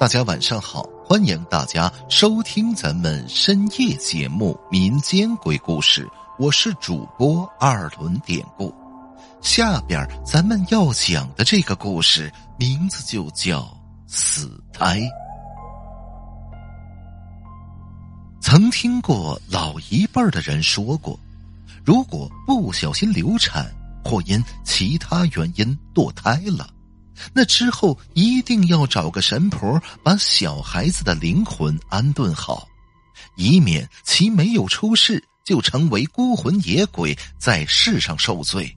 [0.00, 6.06] 大家晚上好，欢迎大家收听咱们深夜节目《民间鬼故事》，
[6.38, 8.74] 我是主播二轮典故。
[9.42, 13.76] 下边咱们要讲的这个故事名字就叫
[14.06, 15.02] 死胎。
[18.40, 21.20] 曾听过老一辈儿的人说过，
[21.84, 23.70] 如果不小心流产
[24.02, 26.70] 或因其他原因堕胎了。
[27.32, 32.66] 那之后一定要找个神婆把小孩子的灵魂安顿好，
[33.36, 38.76] 以免其没有出世就成为孤魂野鬼在世上受罪。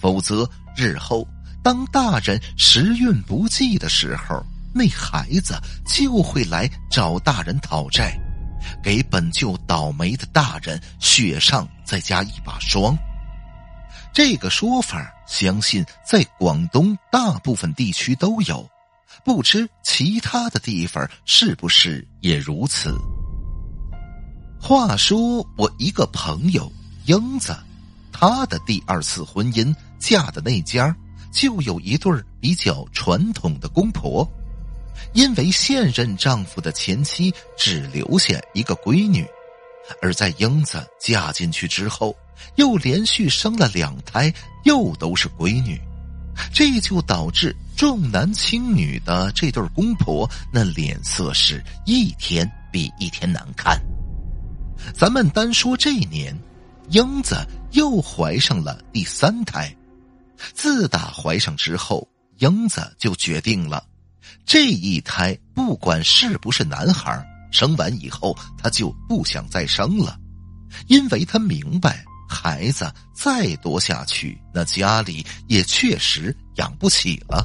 [0.00, 1.26] 否则日后
[1.62, 5.54] 当大人时运不济的时候，那孩子
[5.84, 8.16] 就会来找大人讨债，
[8.82, 12.96] 给本就倒霉的大人雪上再加一把霜。
[14.12, 18.68] 这个说法，相信在广东大部分地区都有，
[19.24, 22.92] 不知其他的地方是不是也如此。
[24.60, 26.72] 话说，我一个朋友
[27.04, 27.56] 英子，
[28.10, 30.96] 她的第二次婚姻嫁的那家，
[31.30, 34.26] 就有一对比较传统的公婆，
[35.12, 39.24] 因为现任丈夫的前妻只留下一个闺女，
[40.00, 42.16] 而在英子嫁进去之后。
[42.54, 44.32] 又连续生了两胎，
[44.64, 45.80] 又都是闺女，
[46.52, 53.76] 这就导致重男轻女的这对公婆那脸色是一天比一天难看。
[54.94, 56.36] 咱们单说这年，
[56.90, 57.34] 英子
[57.72, 59.74] 又怀上了第三胎。
[60.54, 63.84] 自打怀上之后，英子就决定了，
[64.46, 67.20] 这一胎不管是不是男孩，
[67.50, 70.18] 生完以后她就不想再生了，
[70.86, 72.04] 因为她明白。
[72.30, 77.42] 孩子再多下去，那家里也确实养不起了。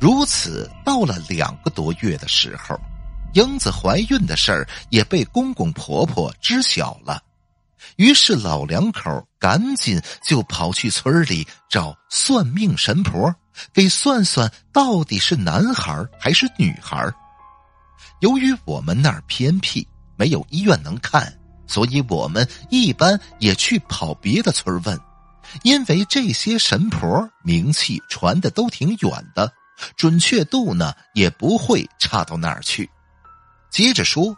[0.00, 2.78] 如此到了两个多月的时候，
[3.34, 7.20] 英子怀孕的事儿也被公公婆婆知晓了，
[7.96, 13.34] 于是老两口赶紧就跑去村里找算命神婆，
[13.74, 17.12] 给算算到底是男孩还是女孩。
[18.20, 19.86] 由于我们那儿偏僻，
[20.16, 21.32] 没有医院能看。
[21.66, 24.98] 所以我们一般也去跑别的村问，
[25.62, 29.52] 因为这些神婆名气传的都挺远的，
[29.96, 32.90] 准确度呢也不会差到哪儿去。
[33.70, 34.36] 接着说，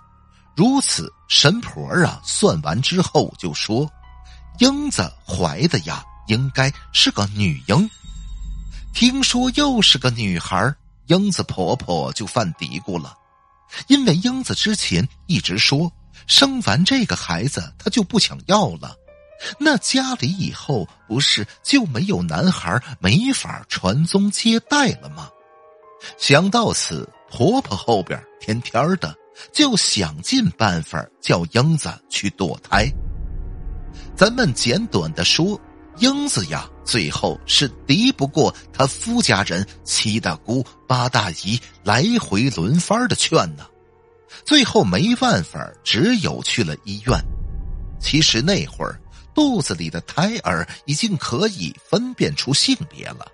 [0.54, 3.90] 如此神婆啊，算完之后就说，
[4.58, 7.88] 英子怀的呀，应该是个女婴。
[8.92, 10.70] 听说又是个女孩，
[11.06, 13.16] 英子婆婆就犯嘀咕了，
[13.86, 15.92] 因为英子之前一直说。
[16.28, 18.94] 生完这个孩子，她就不想要了。
[19.58, 25.28] 那家里以后不是就没有男孩，没法传宗接代了吗？
[26.16, 29.12] 想到此，婆婆后边天天的
[29.52, 32.88] 就想尽办法叫英子去堕胎。
[34.16, 35.60] 咱们简短的说，
[35.98, 43.66] 英子呀，最后是敌不过他夫家人七大姑八大姨来回轮番的劝呢。
[44.44, 47.18] 最后没办法，只有去了医院。
[48.00, 49.00] 其实那会儿
[49.34, 53.26] 肚子里的胎儿已经可以分辨出性别了。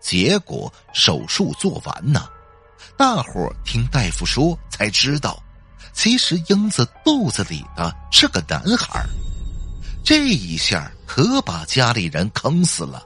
[0.00, 2.28] 结果手术做完呢，
[2.96, 5.42] 大伙听大夫说才知道，
[5.92, 9.04] 其实英子肚子里的是个男孩。
[10.06, 13.02] 这一下可把家里人坑死了。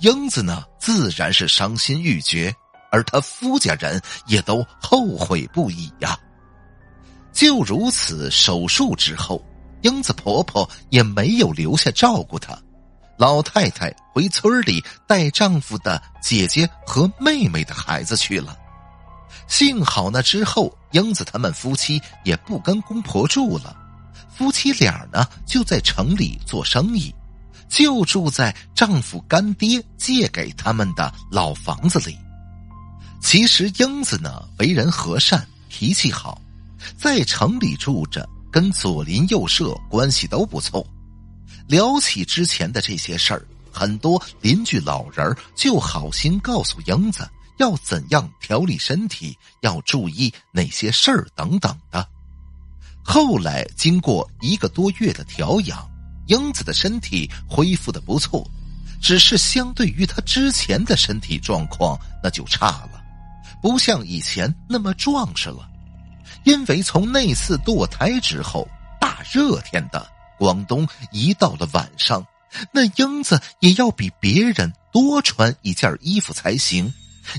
[0.00, 2.50] 英子呢，自然是伤心欲绝，
[2.90, 6.18] 而他夫家人也都后悔不已呀。
[7.34, 9.44] 就如此，手术之后，
[9.82, 12.58] 英子婆婆也没有留下照顾她，
[13.18, 18.56] 老太太回村里带丈夫的姐姐和妹妹的孩子去了。
[19.48, 23.76] 幸好那之后，英子他们夫妻也不跟公婆住了，
[24.36, 27.14] 夫妻俩呢就在城里做生意，
[27.68, 32.16] 就住在丈夫干爹借给他们的老房子里。
[33.20, 36.40] 其实英子呢为人和善，脾气好。
[36.98, 40.84] 在城里住着，跟左邻右舍关系都不错。
[41.68, 47.28] 聊起之前的这些事儿，很多邻居老人就好心告诉英子
[47.58, 52.04] 要怎样调理身体，要注意哪些事儿等等的。
[53.04, 55.88] 后来经过一个多月的调养，
[56.28, 58.48] 英子的身体恢复的不错，
[59.00, 63.02] 只是相对于她之前的身体状况，那就差了，
[63.60, 65.68] 不像以前那么壮实了。
[66.44, 68.66] 因为从那次堕胎之后，
[69.00, 70.06] 大热天的
[70.38, 72.24] 广东，一到了晚上，
[72.72, 76.92] 那英子也要比别人多穿一件衣服才行，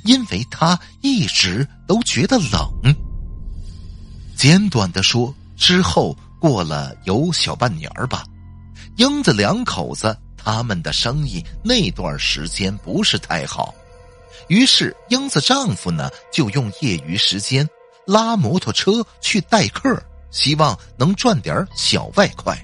[0.03, 2.95] 因为她一直都觉得冷。
[4.35, 8.23] 简短的说，之后过了有小半年吧，
[8.97, 13.73] 英子两口子他们的生意那段时间不是太好，
[14.47, 17.67] 于是英子丈夫呢就用业余时间
[18.05, 20.01] 拉摩托车去代客，
[20.31, 22.57] 希望能赚点小外快。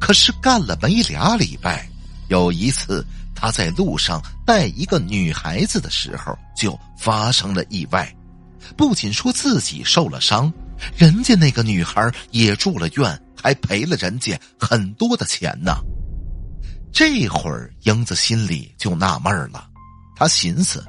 [0.00, 1.88] 可是干了没俩礼拜，
[2.28, 3.04] 有一次。
[3.34, 8.08] 他在路上带一个女孩子的时候，就发生了意外。
[8.76, 10.52] 不仅说自己受了伤，
[10.96, 15.76] 人家那个女孩也住了院，还赔了人家很多的钱呢。
[16.92, 19.68] 这会儿，英子心里就纳闷了。
[20.16, 20.84] 她寻思，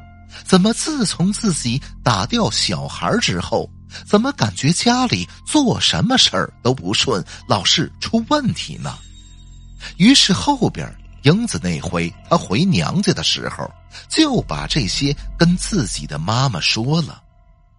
[0.46, 3.70] 怎么自从自己打掉小孩之后，
[4.06, 8.98] 怎么感觉家里做什么事儿都不顺，老是出问题呢？
[9.98, 10.94] 于是后边。
[11.24, 13.66] 英子那回，她回娘家的时候，
[14.10, 17.23] 就把这些跟自己的妈妈说了。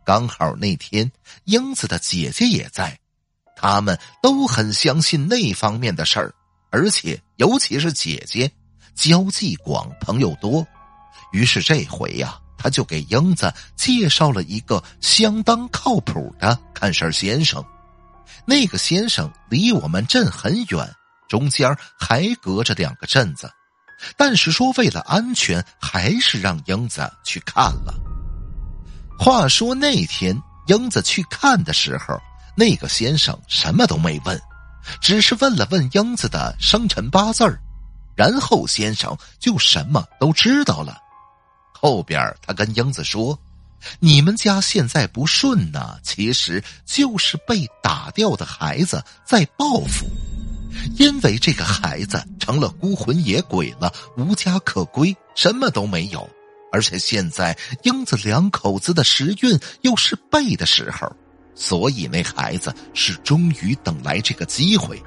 [0.05, 1.11] 刚好那天，
[1.45, 2.99] 英子的姐姐也在，
[3.57, 6.35] 他们都很相信那方面的事儿，
[6.71, 8.51] 而且尤其是姐姐，
[8.95, 10.67] 交际广，朋友多。
[11.33, 17.65] 于是这回呀，他就给英子介绍了一个相当靠谱的看事儿先生。
[18.47, 20.95] 那个先生离我们镇很远。
[21.27, 23.51] 中间还隔着两个镇子，
[24.17, 28.14] 但是说为了安全，还是让英子去看了。
[29.19, 32.21] 话说那天英子去看的时候，
[32.57, 34.41] 那个先生什么都没问，
[35.01, 37.45] 只是问了问英子的生辰八字
[38.17, 40.99] 然后先生就什么都知道了。
[41.73, 43.39] 后边他跟英子说
[44.01, 50.07] ：“你们家现在不顺呢，其实就是被打掉的孩子在报复。”
[50.99, 56.29] 因为这个孩子成了孤魂野鬼了，无家可归，什么都没有。
[56.75, 61.09] 而且现在英子两口子的时运又是背的时候，
[61.55, 65.01] 所以那孩子是终于等来这个机会，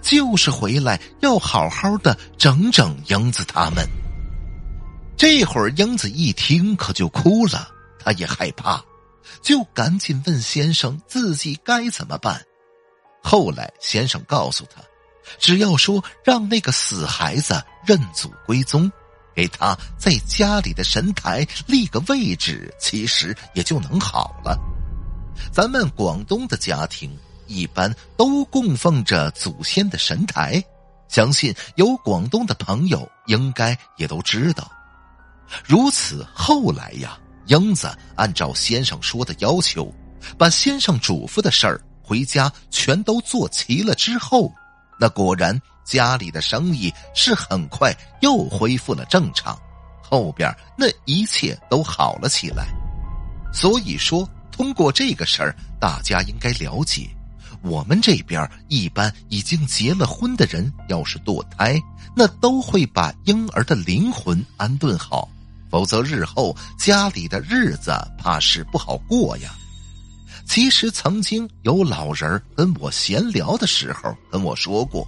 [0.00, 3.86] 就是回来要好好的整整英子他们。
[5.14, 7.68] 这会儿英子一听可就哭了，
[7.98, 8.82] 她也害怕，
[9.42, 12.40] 就赶紧问先生自己该怎么办。
[13.22, 14.80] 后来先生告诉他。
[15.38, 18.90] 只要说让那个死孩子认祖归宗，
[19.34, 24.58] 给他在家里的神台立个位置，其实也就能好了。
[25.52, 27.16] 咱们广东的家庭
[27.46, 30.62] 一般都供奉着祖先的神台，
[31.08, 34.70] 相信有广东的朋友应该也都知道。
[35.64, 39.92] 如此后来呀，英子按照先生说的要求，
[40.36, 44.52] 把先生嘱咐的事儿回家全都做齐了之后。
[45.00, 49.58] 那果然，家里的生意是很快又恢复了正常，
[50.02, 52.66] 后边那一切都好了起来。
[53.50, 57.08] 所以说，通过这个事儿，大家应该了解，
[57.62, 61.80] 我们这边一般已经结了婚的人，要是堕胎，
[62.14, 65.28] 那都会把婴儿的灵魂安顿好，
[65.70, 69.54] 否则日后家里的日子怕是不好过呀。
[70.46, 75.06] 其实曾经有老人跟我闲聊的时候跟我说过，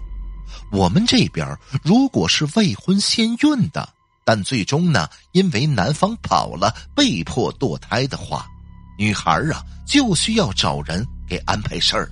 [0.70, 1.46] 我们这边
[1.82, 3.88] 如果是未婚先孕的，
[4.24, 8.46] 但最终呢因为男方跑了被迫堕胎的话，
[8.98, 12.10] 女孩啊就需要找人给安排事儿，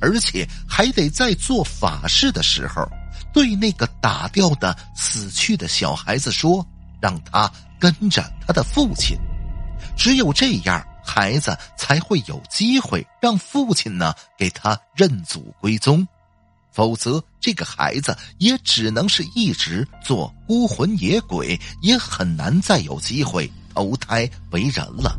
[0.00, 2.86] 而且还得在做法事的时候
[3.32, 6.66] 对那个打掉的死去的小孩子说，
[7.00, 9.16] 让他跟着他的父亲，
[9.96, 10.84] 只有这样。
[11.04, 16.06] 孩子才会有机会让父亲呢给他认祖归宗，
[16.70, 25.18] 否则这个孩子也只能是一直做孤魂野鬼，也很难再有机会投胎为人了。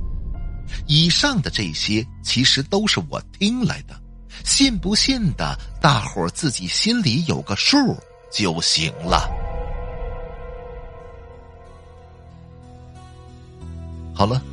[0.88, 4.00] 以上的这些其实都是我听来的，
[4.44, 7.96] 信不信的，大伙儿自己心里有个数
[8.32, 9.30] 就行了。
[14.16, 14.42] 好了。